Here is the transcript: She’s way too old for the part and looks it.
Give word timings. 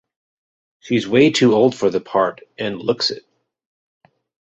She’s 0.79 1.07
way 1.07 1.29
too 1.29 1.53
old 1.53 1.75
for 1.75 1.91
the 1.91 2.01
part 2.01 2.41
and 2.57 2.79
looks 2.81 3.11
it. 3.11 3.23